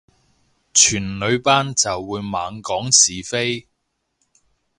[0.73, 3.67] 全女班就會猛講是非